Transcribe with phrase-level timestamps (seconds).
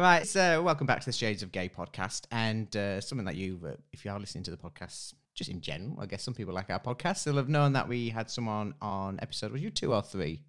[0.00, 3.36] All right, so welcome back to the Shades of Gay podcast, and uh, something that
[3.36, 6.32] you, uh, if you are listening to the podcast, just in general, I guess some
[6.32, 9.52] people like our podcast, they'll have known that we had someone on episode.
[9.52, 10.36] Was you two or three?
[10.36, 10.42] Do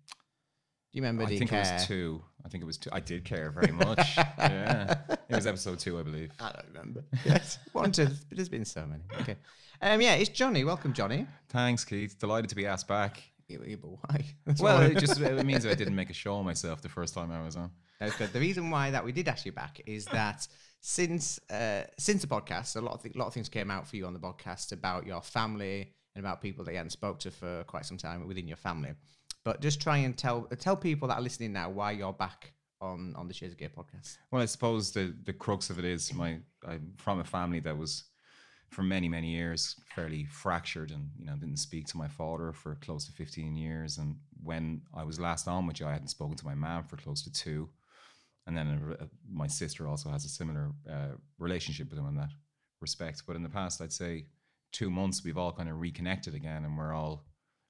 [0.93, 1.23] you remember?
[1.23, 1.59] I the think care?
[1.59, 2.23] it was two.
[2.45, 2.91] I think it was two.
[2.93, 3.99] I did care very much.
[4.17, 4.95] yeah,
[5.27, 6.31] it was episode two, I believe.
[6.39, 7.03] I don't remember.
[7.25, 8.07] yes, one, two.
[8.31, 9.03] There's been so many.
[9.19, 9.35] Okay.
[9.81, 10.63] Um, yeah, it's Johnny.
[10.63, 11.27] Welcome, Johnny.
[11.49, 12.17] Thanks, Keith.
[12.17, 13.21] Delighted to be asked back.
[13.65, 14.25] Yeah, but why?
[14.45, 17.13] That's Well, it just it means I didn't make a show of myself the first
[17.13, 17.71] time I was on.
[17.99, 18.33] That's good.
[18.33, 20.47] The reason why that we did ask you back is that
[20.79, 23.95] since uh, since the podcast, a lot of th- lot of things came out for
[23.95, 27.31] you on the podcast about your family and about people that you hadn't spoke to
[27.31, 28.93] for quite some time within your family.
[29.43, 33.13] But just try and tell tell people that are listening now why you're back on
[33.15, 34.17] on the Shades of Gay podcast.
[34.31, 37.77] Well, I suppose the the crux of it is my I'm from a family that
[37.77, 38.05] was
[38.71, 42.75] for many many years fairly fractured and you know didn't speak to my father for
[42.75, 43.97] close to 15 years.
[43.97, 46.97] And when I was last on with you I hadn't spoken to my mom for
[46.97, 47.69] close to two.
[48.47, 52.31] And then uh, my sister also has a similar uh, relationship with him in that
[52.79, 53.23] respect.
[53.27, 54.25] But in the past I'd say
[54.71, 57.25] two months we've all kind of reconnected again and we're all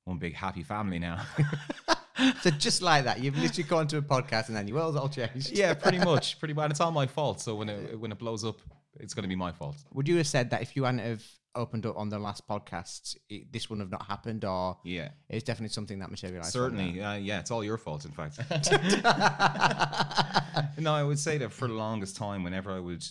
[0.06, 1.26] one big happy family now.
[2.42, 5.10] So just like that, you've literally gone to a podcast and then your world's all
[5.10, 5.52] changed.
[5.52, 6.70] yeah pretty much pretty much.
[6.70, 7.42] It's all my fault.
[7.42, 8.62] So when it when it blows up
[9.00, 11.24] it's going to be my fault Would you have said that if you hadn't have
[11.56, 15.44] opened up on the last podcast, it, this wouldn't have not happened, or yeah it's
[15.44, 16.54] definitely something that materialized?
[16.54, 18.40] Certainly, uh, yeah, it's all your fault, in fact.
[20.80, 23.06] no, I would say that for the longest time, whenever I would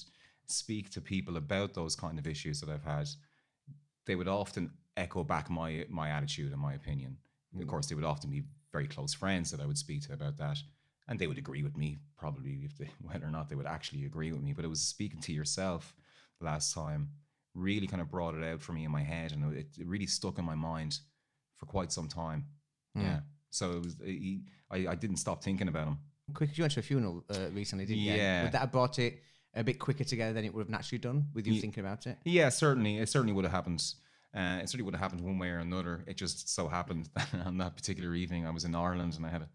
[0.46, 3.08] speak to people about those kind of issues that I've had,
[4.06, 7.16] they would often echo back my my attitude and my opinion.
[7.60, 10.36] Of course, they would often be very close friends that I would speak to about
[10.38, 10.58] that,
[11.10, 14.06] and they would agree with me probably if they, whether or not they would actually
[14.06, 14.54] agree with me.
[14.54, 15.94] But it was speaking to yourself
[16.40, 17.10] last time
[17.54, 20.06] really kind of brought it out for me in my head, and it, it really
[20.06, 20.98] stuck in my mind
[21.56, 22.44] for quite some time.
[22.96, 23.02] Mm.
[23.02, 23.20] Yeah.
[23.50, 23.96] So it was.
[24.70, 25.98] I, I didn't stop thinking about him.
[26.32, 28.12] Quick, you went to a funeral uh, recently, didn't you?
[28.12, 28.44] Yeah.
[28.44, 29.20] Would that have brought it
[29.54, 32.06] a bit quicker together than it would have naturally done with you Ye- thinking about
[32.06, 32.18] it?
[32.24, 32.98] Yeah, certainly.
[32.98, 33.82] It certainly would have happened.
[34.32, 36.04] Uh, it certainly would have happened one way or another.
[36.06, 39.30] It just so happened that on that particular evening I was in Ireland and I
[39.30, 39.48] had a,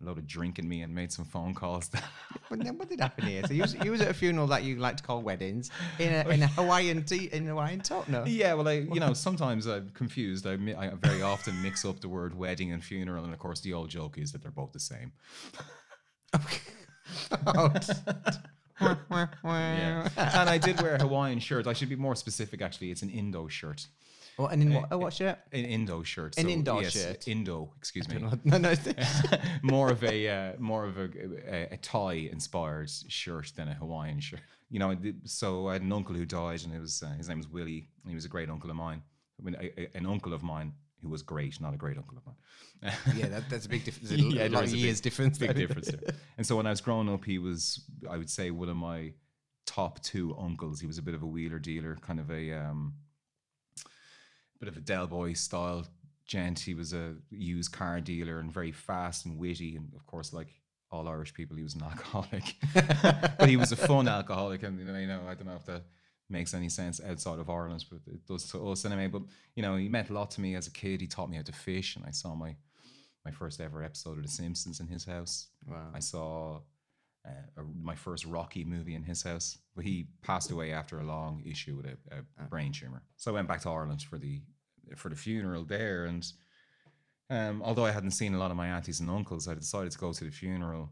[0.00, 1.90] a load of drink in me and made some phone calls.
[2.50, 3.42] But then what did happen here?
[3.46, 6.12] So you was, you was at a funeral that you like to call weddings in
[6.12, 8.24] a, in a Hawaiian tee, in a Hawaiian top, no?
[8.26, 10.46] yeah, well, I you know sometimes I'm confused.
[10.46, 13.60] I, mi- I very often mix up the word wedding and funeral, and of course
[13.60, 15.12] the old joke is that they're both the same.
[17.46, 17.72] Oh,
[19.44, 20.08] Yeah,
[20.40, 21.66] and I did wear a Hawaiian shirt.
[21.66, 22.60] I should be more specific.
[22.60, 23.86] Actually, it's an Indo shirt.
[24.36, 25.38] What, and in what, oh, what shirt?
[25.52, 26.36] An Indo shirt.
[26.38, 27.28] An indoor shirt.
[27.28, 27.72] Indo.
[27.78, 28.18] Excuse me.
[28.44, 28.74] No, no.
[29.62, 31.08] more of a uh, more of a,
[31.48, 34.40] a, a Thai inspired shirt than a Hawaiian shirt.
[34.70, 37.38] You know, so I had an uncle who died, and it was uh, his name
[37.38, 39.02] was Willie, and he was a great uncle of mine.
[39.40, 42.16] I mean, a, a- an uncle of mine who was great, not a great uncle
[42.16, 42.92] of mine.
[43.16, 44.10] yeah, that, that's a big difference.
[44.10, 45.38] A Yeah, lot of a big- years difference.
[45.38, 46.14] Big difference there.
[46.38, 49.12] And so when I was growing up, he was, I would say, one of my
[49.66, 50.80] top two uncles.
[50.80, 52.94] He was a bit of a wheeler dealer, kind of a um,
[54.58, 55.86] bit of a Del Boy style
[56.26, 56.60] gent.
[56.60, 59.76] He was a used car dealer and very fast and witty.
[59.76, 60.48] And of course, like
[60.90, 62.54] all Irish people, he was an alcoholic.
[63.38, 64.62] but he was a fun alcoholic.
[64.62, 65.82] And, you know, you know, I don't know if that
[66.30, 69.08] makes any sense outside of Ireland, but it does to us anyway.
[69.08, 69.22] But,
[69.54, 71.00] you know, he meant a lot to me as a kid.
[71.00, 71.96] He taught me how to fish.
[71.96, 72.56] And I saw my,
[73.24, 75.48] my first ever episode of The Simpsons in his house.
[75.66, 75.90] Wow.
[75.94, 76.60] I saw
[77.26, 77.30] uh,
[77.60, 81.42] a, my first Rocky movie in his house, but he passed away after a long
[81.46, 81.96] issue with a,
[82.38, 83.02] a brain tumor.
[83.16, 84.42] So I went back to Ireland for the
[84.96, 86.26] for the funeral there, and
[87.30, 89.98] um, although I hadn't seen a lot of my aunties and uncles, I decided to
[89.98, 90.90] go to the funeral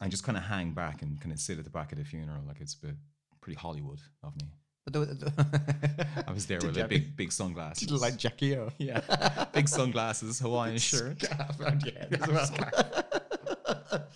[0.00, 2.04] and just kind of hang back and kind of sit at the back of the
[2.04, 2.96] funeral, like it's a bit
[3.40, 4.52] pretty Hollywood of me.
[4.84, 5.24] But there was-
[6.26, 7.90] I was there Did with a big big sunglasses.
[7.90, 8.70] Like Jackie O?
[8.78, 11.22] yeah, big sunglasses, Hawaiian shirt.
[11.22, 14.06] Scarf around your head as well.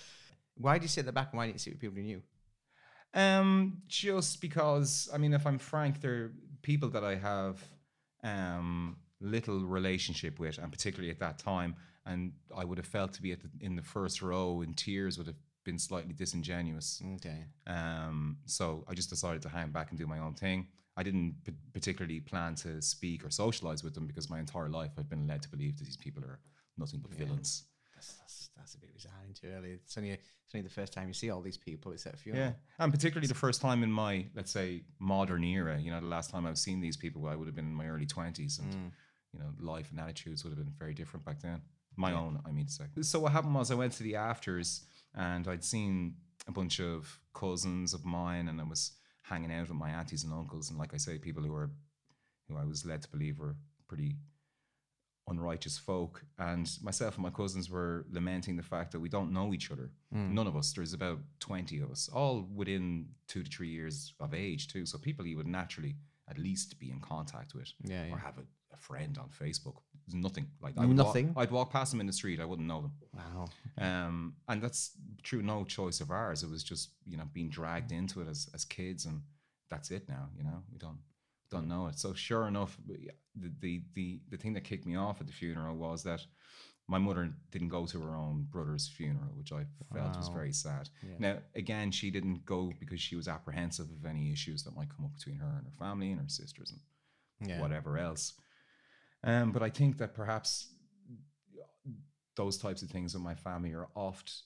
[0.57, 2.05] Why did you sit at the back and why didn't you sit with people you
[2.05, 2.23] knew?
[3.15, 7.63] Um, just because I mean, if I'm frank, there are people that I have
[8.23, 13.23] um little relationship with, and particularly at that time, and I would have felt to
[13.23, 17.03] be at the, in the first row in tears would have been slightly disingenuous.
[17.17, 17.45] Okay.
[17.67, 20.69] Um, so I just decided to hang back and do my own thing.
[20.97, 24.93] I didn't p- particularly plan to speak or socialize with them because my entire life
[24.99, 26.39] I've been led to believe that these people are
[26.77, 27.65] nothing but villains.
[28.07, 29.73] That's, that's, that's a bit resigning too early.
[29.73, 31.93] It's only, it's only the first time you see all these people.
[31.93, 32.45] At a funeral.
[32.45, 35.79] Yeah, and particularly the first time in my, let's say, modern era.
[35.81, 37.89] You know, the last time I've seen these people, I would have been in my
[37.89, 38.91] early twenties, and Mm.
[39.33, 41.61] you know, life and attitudes would have been very different back then.
[41.97, 42.85] My own, I mean to say.
[43.03, 44.83] So what happened was, I went to the afters,
[45.15, 46.17] and I'd seen
[46.49, 48.93] a bunch of cousins of mine, and I was
[49.23, 51.71] hanging out with my aunties and uncles, and like I say, people who were,
[52.49, 53.57] who I was led to believe were
[53.89, 54.17] pretty
[55.29, 56.23] unrighteous folk.
[56.39, 59.91] And myself and my cousins were lamenting the fact that we don't know each other.
[60.13, 60.35] Hmm.
[60.35, 60.73] None of us.
[60.73, 64.87] There's about 20 of us, all within two to three years of age, too.
[64.87, 65.97] So people you would naturally
[66.29, 68.15] at least be in contact with Yeah, yeah.
[68.15, 69.77] or have a, a friend on Facebook.
[70.07, 71.29] There's nothing like I would Nothing?
[71.29, 72.39] Walk, I'd walk past them in the street.
[72.41, 72.93] I wouldn't know them.
[73.15, 73.47] Wow.
[73.79, 74.93] Um, and that's
[75.25, 76.43] through no choice of ours.
[76.43, 79.23] It was just you know being dragged into it as, as kids, and
[79.71, 80.29] that's it now.
[80.37, 80.99] You know we don't
[81.51, 81.99] don't know it.
[81.99, 83.11] So sure enough, the,
[83.59, 86.21] the the the thing that kicked me off at the funeral was that
[86.87, 89.65] my mother didn't go to her own brother's funeral, which I
[89.95, 90.91] felt was very sad.
[91.03, 91.15] Yeah.
[91.19, 95.05] Now again, she didn't go because she was apprehensive of any issues that might come
[95.07, 96.73] up between her and her family and her sisters
[97.41, 97.61] and Yeah.
[97.61, 98.35] whatever else.
[99.23, 100.75] Um, but I think that perhaps
[102.37, 104.43] those types of things with my family are oft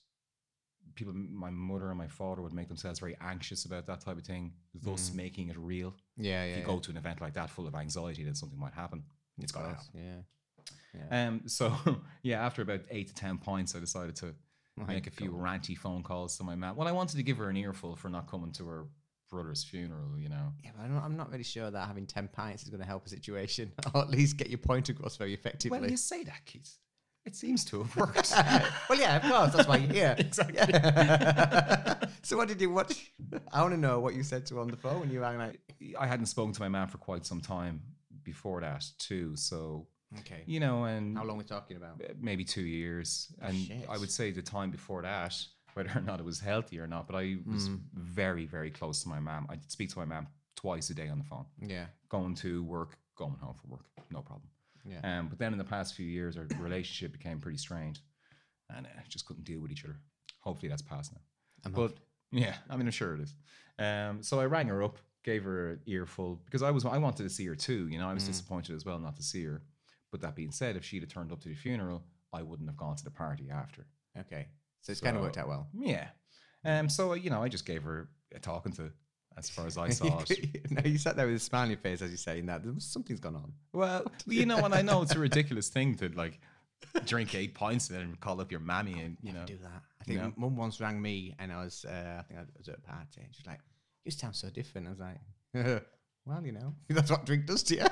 [0.94, 1.12] people.
[1.12, 4.52] My mother and my father would make themselves very anxious about that type of thing,
[4.74, 5.14] thus Mm.
[5.14, 5.94] making it real.
[6.16, 6.50] Yeah, yeah.
[6.50, 6.66] if you yeah.
[6.66, 9.04] go to an event like that full of anxiety, then something might happen.
[9.38, 9.86] It's got to happen.
[9.94, 10.20] Yeah.
[10.94, 11.28] Yeah.
[11.28, 11.72] Um, so
[12.22, 14.34] yeah, after about eight to ten points, I decided to
[14.86, 15.40] make a few God.
[15.40, 16.76] ranty phone calls to my mom.
[16.76, 18.86] Well, I wanted to give her an earful for not coming to her
[19.30, 20.18] brother's funeral.
[20.18, 20.52] You know.
[20.64, 22.86] Yeah, but I'm not, I'm not really sure that having 10 pints is going to
[22.86, 25.78] help a situation or at least get your point across very effectively.
[25.78, 26.76] Well, you say that, Keith.
[27.24, 28.32] It seems to have worked.
[28.88, 29.52] well, yeah, of course.
[29.54, 30.16] That's why you're here.
[30.18, 30.56] Exactly.
[30.56, 31.94] Yeah.
[32.22, 32.70] so, what did you?
[32.70, 33.10] watch?
[33.52, 35.36] I want to know what you said to her on the phone when you rang.
[35.38, 35.60] Like,
[35.98, 37.82] I hadn't spoken to my man for quite some time
[38.24, 39.36] before that too.
[39.36, 39.86] So
[40.20, 42.00] okay, you know, and how long are we talking about?
[42.20, 43.30] maybe two years.
[43.42, 45.34] And I would say the time before that,
[45.74, 47.80] whether or not it was healthy or not, but I was Mm.
[47.94, 49.46] very, very close to my mom.
[49.50, 52.96] I'd speak to my mom twice a day on the phone, Yeah, going to work,
[53.16, 54.48] going home from work, no problem.
[54.88, 55.18] Yeah.
[55.18, 58.00] Um, but then in the past few years, our relationship became pretty strained,
[58.74, 59.96] and uh, just couldn't deal with each other.
[60.40, 61.20] Hopefully, that's past now.
[61.64, 61.92] I'm But
[62.32, 63.34] yeah, I mean, I'm sure it is.
[63.78, 67.22] Um, so I rang her up, gave her an earful because I was I wanted
[67.24, 67.88] to see her too.
[67.88, 68.28] You know, I was Mm.
[68.28, 69.62] disappointed as well not to see her.
[70.10, 72.02] But that being said, if she'd have turned up to the funeral,
[72.32, 73.86] I wouldn't have gone to the party after.
[74.18, 74.48] okay.
[74.80, 75.68] So it's kind of worked out well.
[75.74, 76.08] Yeah.
[76.64, 76.88] Um.
[76.88, 78.90] So you know, I just gave her a talking to,
[79.38, 80.70] as far as I saw it.
[80.70, 82.62] no, you sat there with a smiley face as you're saying that.
[82.78, 83.52] Something's gone on.
[83.72, 86.38] Well, you know, and I know it's a ridiculous thing to like
[87.06, 89.44] drink eight pints and then call up your mammy and you know.
[89.46, 89.82] do that.
[90.00, 90.32] I think No.
[90.36, 93.22] mum once rang me and I was, uh, I think I was at a party.
[93.22, 93.60] And she's like,
[94.04, 95.20] "You sound so different." I was like,
[96.24, 97.86] "Well, you know, that's what drink does to you."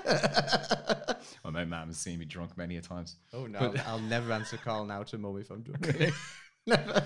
[1.43, 3.17] Well, my mum has seen me drunk many a times.
[3.33, 6.13] oh no, But- I'll never answer a call now to mum if I'm drunk.
[6.67, 7.05] never.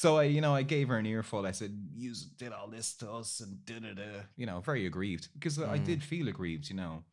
[0.00, 1.44] So I, you know, I gave her an earful.
[1.44, 4.86] I said, "You did all this to us and da da da." You know, very
[4.86, 5.84] aggrieved because I Mm.
[5.84, 6.70] did feel aggrieved.
[6.70, 7.04] You know,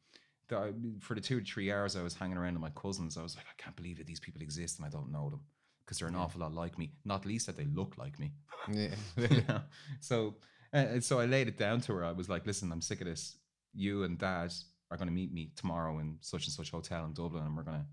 [0.48, 3.18] that I, for the two to three hours I was hanging around with my cousins,
[3.18, 5.42] I was like, I can't believe that these people exist and I don't know them
[5.82, 6.94] because they're an awful lot like me.
[7.04, 8.32] Not least that they look like me.
[8.72, 8.96] Yeah.
[9.18, 9.62] you know?
[10.00, 10.36] So,
[10.72, 12.06] uh, so I laid it down to her.
[12.06, 13.38] I was like, "Listen, I'm sick of this.
[13.74, 14.54] You and Dad
[14.92, 17.64] are going to meet me tomorrow in such and such hotel in Dublin, and we're
[17.64, 17.86] going to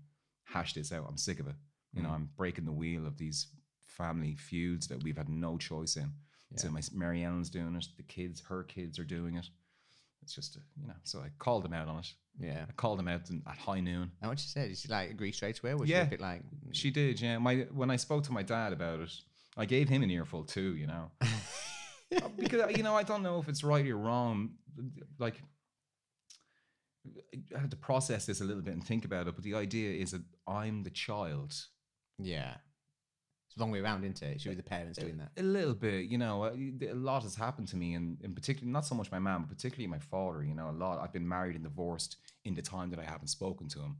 [0.45, 1.05] hash this out.
[1.09, 1.55] I'm sick of it.
[1.93, 2.13] You know, Mm.
[2.15, 3.47] I'm breaking the wheel of these
[3.97, 6.11] family feuds that we've had no choice in.
[6.57, 7.85] So my Mary Ellen's doing it.
[7.97, 9.47] The kids, her kids, are doing it.
[10.21, 10.93] It's just, a, you know.
[11.03, 12.13] So I called them out on it.
[12.39, 12.65] yeah.
[12.69, 14.11] I called them out at high noon.
[14.21, 15.73] And what she said, did she like agree straight away?
[15.75, 16.03] Was she Yeah.
[16.03, 17.37] a bit like, mm, She did, yeah.
[17.39, 19.11] My when I spoke to my dad about it,
[19.57, 20.75] I gave him an earful too.
[20.75, 21.11] You know.
[22.15, 24.51] Uh, because you know I don't know if it's right or wrong.
[25.17, 25.41] Like
[27.55, 29.35] I had to process this a little bit and think about it.
[29.35, 31.53] But the idea is that I'm the child.
[32.19, 32.55] yeah.
[33.55, 34.35] It's wrong way around, isn't it?
[34.35, 35.31] It should be the parents doing that.
[35.37, 36.43] A little bit, you know.
[36.43, 36.51] uh,
[36.91, 39.55] A lot has happened to me, and in particular, not so much my mom, but
[39.55, 40.43] particularly my father.
[40.43, 40.99] You know, a lot.
[40.99, 43.97] I've been married and divorced in the time that I haven't spoken to him,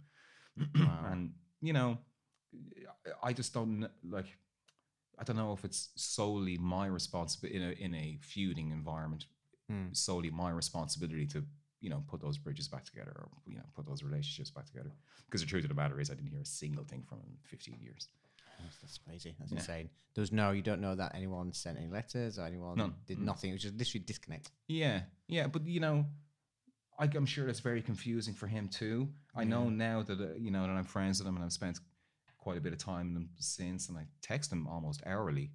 [0.75, 1.05] Wow.
[1.09, 1.31] and
[1.61, 1.99] you know,
[3.23, 4.25] I just don't like.
[5.17, 9.25] I don't know if it's solely my responsibility in a in a feuding environment,
[9.69, 9.93] Hmm.
[9.93, 11.45] solely my responsibility to
[11.79, 14.91] you know put those bridges back together or you know put those relationships back together.
[15.27, 17.27] Because the truth of the matter is, I didn't hear a single thing from him
[17.29, 18.09] in 15 years.
[18.61, 19.35] That's, that's crazy.
[19.39, 19.57] That's Yeah.
[19.59, 19.89] insane.
[20.13, 22.95] There was no, you don't know that anyone sent any letters or anyone None.
[23.05, 23.23] did Mm.
[23.25, 23.49] nothing.
[23.49, 24.51] It was just literally disconnect.
[24.67, 26.05] Yeah, yeah, but you know,
[26.97, 29.09] I, I'm sure that's very confusing for him too.
[29.35, 31.79] I know now that uh, you know that I'm friends with him and I've spent
[32.37, 35.51] quite a bit of time with him since, and I text him almost hourly.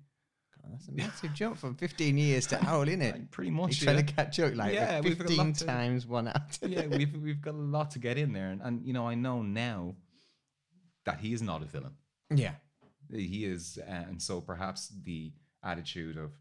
[0.61, 3.13] God, that's a massive jump from 15 years to hour, isn't it?
[3.15, 3.81] Like, pretty You're much.
[3.81, 6.29] trying to catch up like Yeah, yeah, we've got a 15 lot to- times one
[6.29, 6.59] out.
[6.63, 9.15] yeah, we've we've got a lot to get in there, and, and you know, I
[9.15, 9.95] know now
[11.07, 11.95] that he is not a villain.
[12.35, 12.57] yeah.
[13.13, 15.33] He is, uh, and so perhaps the
[15.65, 16.33] attitude of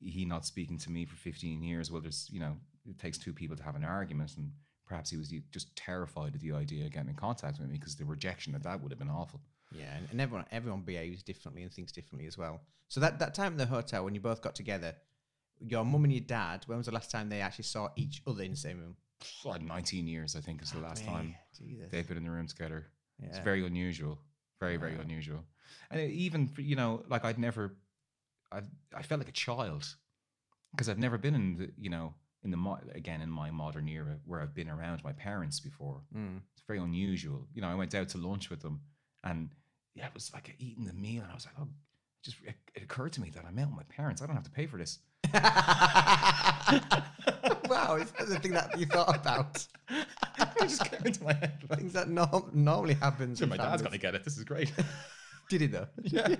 [0.00, 1.90] he not speaking to me for 15 years.
[1.90, 2.56] Well, there's you know,
[2.88, 4.50] it takes two people to have an argument, and
[4.86, 7.96] perhaps he was just terrified of the idea of getting in contact with me because
[7.96, 9.40] the rejection of that would have been awful.
[9.72, 12.60] Yeah, and, and everyone everyone behaves differently and thinks differently as well.
[12.88, 14.96] So that, that time in the hotel when you both got together,
[15.60, 18.42] your mum and your dad, when was the last time they actually saw each other
[18.42, 18.96] in the same room?
[19.44, 21.88] Like 19 years, I think, is the last time Jesus.
[21.90, 22.86] they've been in the room together.
[23.22, 24.18] It's very unusual,
[24.58, 25.44] very very unusual.
[25.90, 27.74] And it- even you know, like I'd never,
[28.52, 28.60] I
[28.94, 29.86] I felt like a child
[30.72, 33.86] because I've never been in the you know in the mo- again in my modern
[33.88, 36.02] era where I've been around my parents before.
[36.16, 36.40] Mm.
[36.54, 37.46] It's very unusual.
[37.54, 38.80] You know, I went out to lunch with them,
[39.24, 39.50] and
[39.94, 41.68] yeah, it was like eating the meal, and I was like, oh,
[42.24, 44.22] just it, it occurred to me that I'm out with my parents.
[44.22, 44.98] I don't have to pay for this.
[45.32, 45.40] wow,
[48.00, 49.66] is that the thing that you thought about?
[49.90, 50.06] it
[50.62, 51.58] just came into my head.
[51.68, 53.38] like, Things that norm- normally happens.
[53.38, 54.24] Sure, my dad's gonna get it.
[54.24, 54.72] This is great.
[55.50, 55.86] Did he though?
[56.02, 56.36] yeah.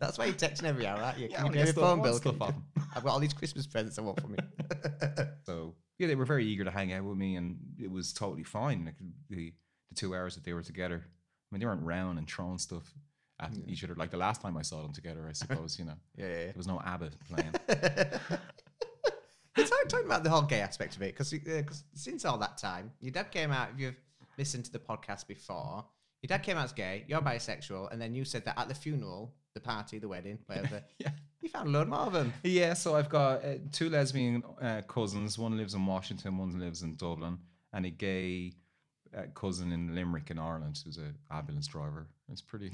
[0.00, 1.28] That's why you're texting every hour, aren't you?
[1.30, 2.18] Yeah, Can you pay get my stuff- phone bill?
[2.18, 2.82] Can you-.
[2.96, 4.38] I've got all these Christmas presents I want from you.
[5.44, 8.44] So yeah, they were very eager to hang out with me, and it was totally
[8.44, 8.84] fine.
[8.86, 8.94] Like
[9.28, 9.52] the
[9.90, 12.94] the two hours that they were together, I mean, they weren't round and throwing stuff
[13.40, 13.64] at Yeah.
[13.66, 13.94] each other.
[13.96, 16.34] Like the last time I saw them together, I suppose you know yeah, yeah.
[16.46, 17.52] there was no ABBA playing.
[19.56, 21.62] It's like talking about the whole gay aspect of it because uh,
[21.94, 23.68] since all that time, your dad came out.
[23.74, 23.96] If you've
[24.38, 25.84] listened to the podcast before,
[26.22, 27.04] your dad came out as gay.
[27.08, 30.82] You're bisexual, and then you said that at the funeral, the party, the wedding, whatever,
[30.98, 31.10] yeah.
[31.40, 32.32] you found a load more of them.
[32.44, 35.38] Yeah, so I've got uh, two lesbian uh, cousins.
[35.38, 37.38] One lives in Washington, one lives in Dublin,
[37.72, 38.52] and a gay
[39.16, 42.06] uh, cousin in Limerick in Ireland who's an ambulance driver.
[42.30, 42.70] It's pretty.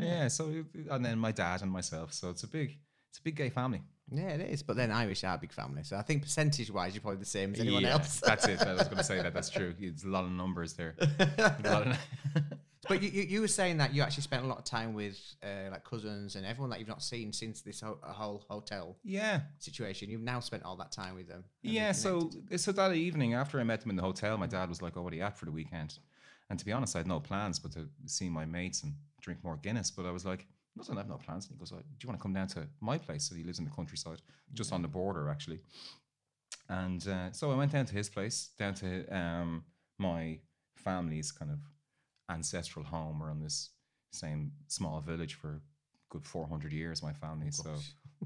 [0.00, 2.12] Yeah, so and then my dad and myself.
[2.12, 2.76] So it's a big,
[3.08, 3.82] it's a big gay family.
[4.12, 4.62] Yeah, it is.
[4.62, 7.54] But then Irish are a big family, so I think percentage-wise, you're probably the same
[7.54, 8.20] as anyone Yeah, else.
[8.20, 8.60] that's it.
[8.60, 9.32] I was going to say that.
[9.34, 9.72] That's true.
[9.78, 10.94] It's a lot of numbers there.
[12.90, 14.58] A lot of- But you, you, you were saying that you actually spent a lot
[14.58, 17.98] of time with uh, like cousins and everyone that you've not seen since this ho-
[18.02, 20.10] whole hotel yeah, situation.
[20.10, 21.44] You've now spent all that time with them.
[21.62, 21.92] yeah.
[21.92, 24.96] So, so that evening after I met them in the hotel, my dad was like,
[24.96, 25.98] "Oh, what are you at for the weekend?"
[26.48, 29.38] And to be honest, I had no plans but to see my mates and drink
[29.44, 29.90] more Guinness.
[29.90, 32.08] But I was like, "Listen, I have no plans." And he goes, "Uh, "Do you
[32.08, 34.20] want to come down to my place?" So he lives in the countryside,
[34.52, 35.60] just on the border, actually.
[36.68, 39.64] And uh, so I went down to his place, down to um,
[39.98, 40.38] my
[40.76, 41.58] family's kind of
[42.30, 43.22] ancestral home.
[43.22, 43.70] On this
[44.12, 45.60] same small village for a
[46.10, 47.50] good 400 years, my family.
[47.50, 47.74] So,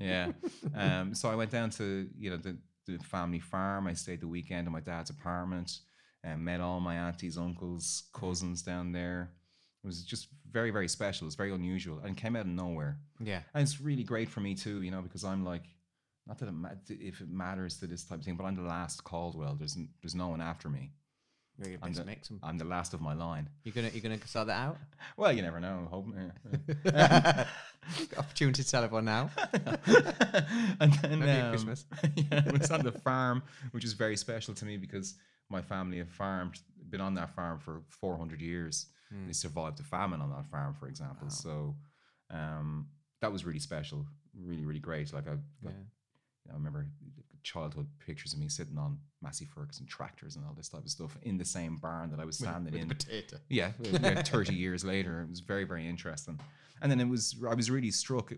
[0.00, 0.32] yeah.
[0.74, 2.56] Um, so I went down to, you know, the,
[2.86, 3.86] the family farm.
[3.86, 5.78] I stayed the weekend in my dad's apartment
[6.22, 9.30] and met all my aunties, uncles, cousins down there.
[9.82, 11.26] It was just very, very special.
[11.26, 12.98] It was very unusual and came out of nowhere.
[13.20, 15.64] yeah, And it's really great for me too, you know, because I'm like,
[16.26, 18.62] not that it ma- if it matters to this type of thing, but I'm the
[18.62, 19.56] last Caldwell.
[19.58, 20.92] There's there's no one after me.
[21.58, 22.30] Really I'm best the- mix.
[22.42, 23.48] I'm the last of my line.
[23.64, 24.78] You're gonna you're gonna sort that out.
[25.16, 25.86] Well, you never know.
[25.90, 26.06] Hope.
[26.84, 27.46] yeah.
[28.16, 29.30] Opportunity to tell everyone now.
[30.80, 31.84] and then Maybe um, Christmas.
[32.16, 33.42] yeah, it was on the farm,
[33.72, 35.14] which is very special to me because
[35.50, 36.58] my family have farmed,
[36.88, 38.86] been on that farm for 400 years.
[39.12, 39.26] Hmm.
[39.26, 41.26] They survived the famine on that farm, for example.
[41.26, 41.28] Wow.
[41.28, 41.74] So
[42.30, 42.88] um,
[43.20, 44.06] that was really special,
[44.42, 45.12] really, really great.
[45.12, 45.70] Like I, Yeah.
[46.50, 46.86] I remember
[47.44, 51.16] childhood pictures of me sitting on Massey Ferguson tractors and all this type of stuff
[51.22, 52.88] in the same barn that I was standing with in.
[52.88, 53.36] potato.
[53.48, 55.22] Yeah, yeah, 30 years later.
[55.22, 56.40] It was very, very interesting.
[56.82, 58.32] And then it was, I was really struck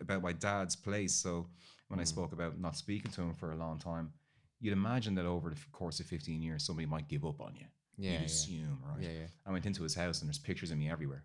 [0.00, 1.14] about my dad's place.
[1.14, 1.46] So
[1.88, 2.08] when I Mm.
[2.08, 4.12] spoke about not speaking to him for a long time,
[4.60, 7.66] you'd imagine that over the course of 15 years, somebody might give up on you.
[7.96, 8.26] Yeah, you'd yeah.
[8.26, 9.00] assume, right?
[9.02, 9.26] Yeah, yeah.
[9.46, 11.24] I went into his house and there's pictures of me everywhere.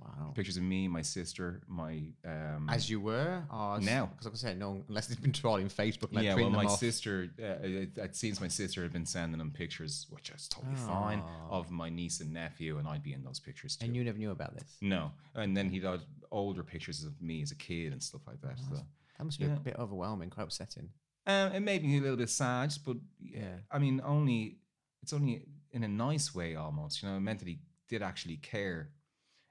[0.00, 0.32] Wow.
[0.34, 2.00] Pictures of me, my sister, my.
[2.24, 4.06] Um, As you were, or Now.
[4.06, 6.78] because like I said, no, unless it's been trolling Facebook, like yeah, well, my off.
[6.78, 11.22] sister, uh, it, seems my sister had been sending them pictures, which is totally fine,
[11.50, 13.86] of my niece and nephew, and I'd be in those pictures too.
[13.86, 14.76] and you never knew about this.
[14.80, 16.00] No, and then he had
[16.30, 18.58] older pictures of me as a kid and stuff like that.
[18.60, 18.76] So.
[19.18, 19.56] That must be Yeah.
[19.56, 20.90] a bit overwhelming, quite upsetting.
[21.26, 23.56] Um, it made me a little bit sad, but Yeah.
[23.70, 24.58] I mean, only
[25.02, 27.02] it's only in a nice way almost.
[27.02, 28.90] You know, it meant that he did actually care,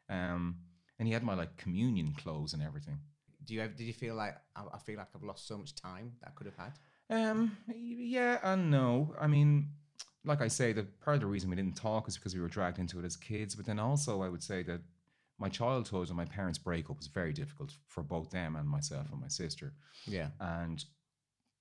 [0.10, 0.58] um,
[1.00, 3.00] and he had my like communion clothes and everything.
[3.46, 5.76] Do you ever, did you feel like I, I feel like I've lost so much
[5.76, 6.74] time that I could have had?
[7.10, 9.16] Um, yeah and no.
[9.20, 9.70] I mean,
[10.26, 12.50] like I say, the part of the reason we didn't talk is because we were
[12.50, 13.56] dragged into it as kids.
[13.56, 14.82] But then also, I would say that
[15.40, 19.22] my childhood and my parents' breakup was very difficult for both them and myself and
[19.22, 19.74] my sister.
[20.06, 20.30] Yeah.
[20.40, 20.84] And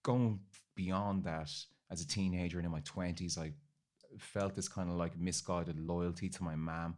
[0.03, 0.41] going
[0.75, 1.51] beyond that
[1.91, 3.53] as a teenager and in my 20s, I
[4.19, 6.97] felt this kind of like misguided loyalty to my mom,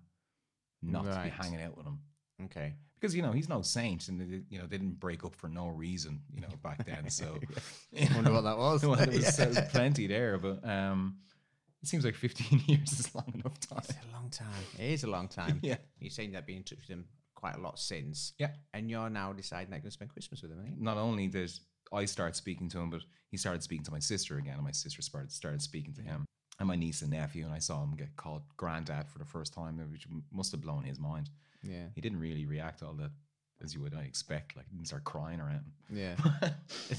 [0.83, 1.33] not to be Right.
[1.33, 1.99] hanging out with him.
[2.45, 2.75] Okay.
[3.01, 5.49] Because, you know, he's no saint and, they, you know, they didn't break up for
[5.49, 7.09] no reason, you know, back then.
[7.11, 7.39] So,
[8.15, 8.83] Wonder what that was.
[8.87, 9.69] well, there was, there was Yeah.
[9.71, 11.19] plenty there, but um,
[11.83, 13.79] it seems like 15 years is long enough time.
[13.85, 14.65] It's a long time.
[14.79, 15.61] It is a long time.
[15.63, 15.77] Yeah.
[16.01, 18.33] You're saying that being in touch with him quite a lot since.
[18.39, 18.51] Yeah.
[18.75, 20.75] And you're now deciding that you're going to spend Christmas with him?
[20.79, 21.53] Not only did
[21.93, 24.73] I start speaking to him, but he started speaking to my sister again, and my
[24.73, 26.25] sister started started speaking to him,
[26.59, 29.53] and my niece and nephew, and I saw him get called granddad for the first
[29.55, 31.31] time, which must have blown his mind.
[31.63, 31.87] Yeah.
[31.95, 33.11] He didn't really react all that
[33.63, 35.73] as you would I expect, like he didn't start crying or anything.
[35.91, 36.15] Yeah.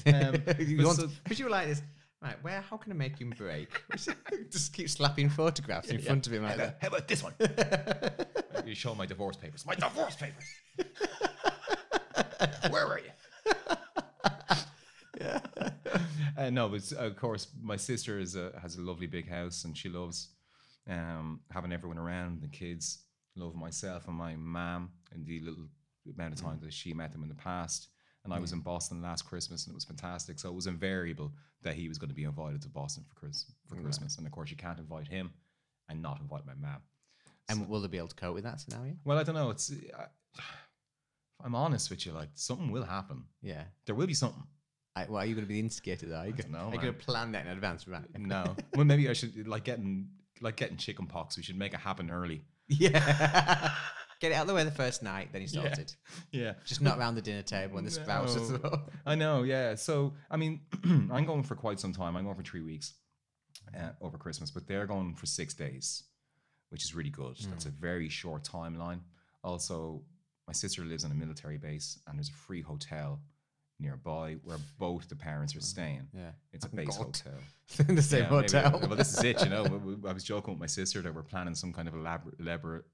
[0.06, 1.82] Um, you but want so- because you were like this.
[2.22, 2.60] Right, where?
[2.60, 3.82] How can I make him break?
[4.50, 6.76] Just keep slapping photographs in front of him like that.
[6.82, 7.32] How about this one?
[8.66, 9.64] you show my divorce papers.
[9.64, 10.44] My divorce papers.
[12.70, 13.10] Where were you?
[16.40, 19.76] Uh, no, but of course, my sister is a, has a lovely big house, and
[19.76, 20.30] she loves
[20.88, 22.40] um, having everyone around.
[22.40, 23.00] The kids
[23.36, 25.66] love myself and my mom, and the little
[26.16, 27.88] amount of time that she met them in the past.
[28.24, 30.38] And I was in Boston last Christmas, and it was fantastic.
[30.38, 31.32] So it was invariable
[31.62, 34.16] that he was going to be invited to Boston for Chris for Christmas.
[34.16, 35.30] And of course, you can't invite him
[35.88, 36.80] and not invite my mom.
[37.50, 38.94] And will they be able to cope with that scenario?
[39.04, 39.50] Well, I don't know.
[39.50, 40.04] It's I,
[41.44, 43.24] I'm honest with you, like something will happen.
[43.42, 43.64] Yeah.
[43.86, 44.42] There will be something.
[44.96, 46.18] I, well, are you going to be the instigator there?
[46.18, 48.02] Are you, I don't know, Are you going to plan that in advance, right?
[48.18, 48.56] No.
[48.74, 50.08] well, maybe I should like getting
[50.40, 51.36] like getting chicken pox.
[51.36, 52.42] We should make it happen early.
[52.68, 53.72] Yeah.
[54.20, 55.74] Get it out of the way the first night, then you Yeah.
[56.30, 56.52] Yeah.
[56.66, 58.90] Just not around the dinner table and the spouse as well.
[59.06, 59.44] I know.
[59.44, 59.74] Yeah.
[59.76, 62.16] So I mean, I'm going for quite some time.
[62.16, 62.94] I'm going for three weeks
[63.74, 66.04] uh, over Christmas, but they're going for six days,
[66.68, 67.36] which is really good.
[67.48, 69.00] That's a very short timeline.
[69.42, 70.02] Also,
[70.46, 73.20] my sister lives on a military base, and there's a free hotel
[73.80, 76.08] nearby where both the parents are staying.
[76.14, 76.30] Yeah.
[76.52, 77.06] It's a Oh, base God.
[77.06, 77.38] hotel.
[77.88, 78.80] in the same Yeah, maybe- hotel.
[78.88, 79.42] well, this is it.
[79.42, 79.64] You know,
[80.08, 82.84] I was joking with my sister that we're planning some kind of elaborate, elaborate,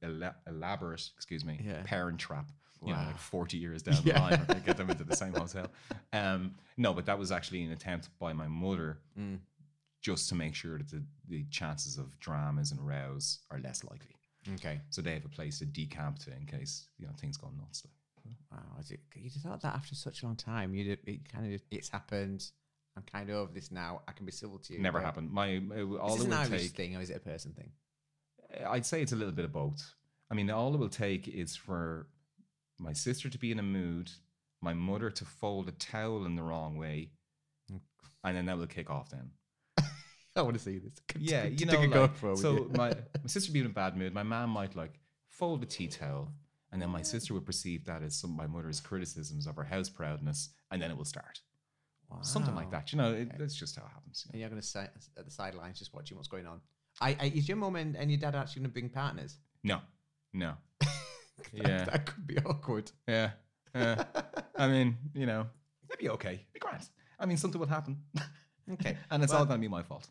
[0.46, 1.82] elaborate excuse me, Yeah.
[1.84, 2.50] parent trap.
[2.84, 4.14] You know, like forty years down Yeah.
[4.14, 5.66] the line, we're gonna get them into the same hotel.
[6.12, 9.38] Um, no, but that was actually an attempt by my mother, Mm.
[10.02, 14.14] just to make sure that the, the chances of dramas and rows are less likely.
[14.54, 14.80] Okay.
[14.90, 17.82] So they have a place to decamp to in case you know things go nuts.
[17.84, 17.94] Like.
[18.50, 18.58] Wow.
[18.80, 21.60] Is it, you just thought that after such a long time, you it kind of
[21.70, 22.50] it's happened.
[22.96, 24.00] I'm kind of over this now.
[24.08, 24.80] I can be civil to you.
[24.80, 25.30] Never happened.
[25.30, 26.70] My my- all Is it an Irish take.
[26.76, 27.72] thing or is it a person thing?
[28.66, 29.94] I'd say it's a little bit of both.
[30.30, 32.06] I mean, all it will take is for
[32.78, 34.10] my sister to be in a mood,
[34.62, 37.10] my mother to fold a towel in the wrong way,
[37.72, 37.80] Mm.
[38.24, 39.10] and then that will kick off.
[39.10, 39.30] Then,
[40.36, 40.94] I want to see this.
[41.18, 42.88] yeah, you know, like, so my
[43.22, 44.14] my sister be in a bad mood.
[44.14, 46.32] My mom might like fold a tea towel,
[46.76, 49.64] and then my sister would perceive that as some of my mother's criticisms of her
[49.64, 51.40] house proudness, and then it will start
[52.20, 52.92] something like that.
[52.92, 53.36] You know, it, Okay.
[53.38, 54.26] that's just how it happens.
[54.26, 54.32] you know.
[54.34, 56.60] And you're going to sit at the sidelines just watching what's going on.
[57.00, 59.38] I, I, is your mum and, and your dad actually going to bring partners?
[59.64, 59.80] No,
[60.34, 60.90] no, That-
[61.54, 61.84] Yeah.
[61.86, 62.92] that could be awkward.
[63.08, 63.30] yeah.
[63.74, 64.04] yeah.
[64.54, 65.46] I mean, you know,
[65.88, 66.34] it'd be okay.
[66.34, 66.86] It'd be grand.
[67.18, 68.02] I mean, something will happen.
[68.74, 68.98] Okay.
[69.10, 70.08] and it's all going to be my fault.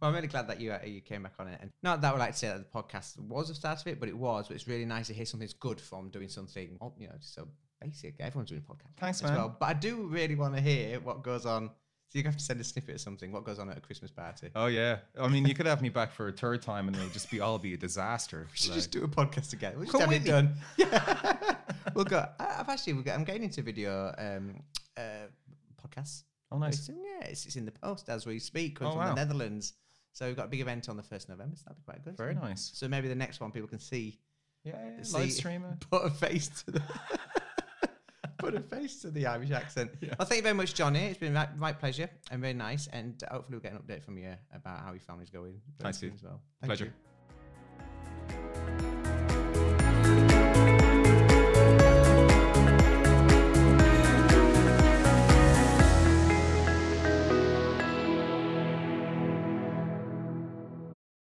[0.00, 1.58] Well, I'm really glad that you uh, you came back on it.
[1.60, 3.86] And not that I would like to say that the podcast was the start of
[3.86, 4.48] it, but it was.
[4.48, 7.34] But it's really nice to hear something that's good from doing something, you know, just
[7.34, 7.48] so
[7.80, 8.14] basic.
[8.20, 8.96] Everyone's doing a podcast.
[8.98, 9.38] Thanks, as man.
[9.38, 9.56] well.
[9.58, 11.70] But I do really want to hear what goes on.
[12.08, 13.32] So you have to send a snippet of something.
[13.32, 14.50] What goes on at a Christmas party?
[14.54, 14.98] Oh yeah.
[15.20, 17.40] I mean, you could have me back for a third time, and it'll just be
[17.40, 18.46] all be a disaster.
[18.52, 19.72] We should Like- just do a podcast again.
[19.74, 20.54] We'll just Come have it done.
[20.76, 21.56] Yeah.
[21.94, 22.24] we'll go.
[22.38, 24.54] I- I've actually, we'll go, I'm getting into video um,
[24.96, 25.26] uh,
[25.84, 26.22] podcasts.
[26.52, 26.78] oh nice.
[26.78, 28.78] It's, yeah, it's, it's in the post as we speak.
[28.78, 29.08] Coming Oh, from wow.
[29.14, 29.72] the Netherlands.
[30.16, 31.56] So we've got a big event on the first of November.
[31.56, 32.16] So that'd be quite good.
[32.16, 32.70] Very nice.
[32.72, 34.18] So maybe the next one people can see,
[34.64, 35.02] Yeah, yeah.
[35.02, 35.78] See- live stream it.
[35.90, 36.82] put a face to the,
[38.38, 39.90] put a face to the Irish accent.
[40.00, 40.14] Yeah.
[40.18, 41.00] Well, thank you very much, Johnny.
[41.04, 42.86] It's been my, my pleasure and very nice.
[42.94, 45.60] And hopefully we'll get an update from you about how your family's going.
[45.92, 46.40] soon as well.
[46.62, 46.84] Thank Pleasure.
[46.86, 46.92] you.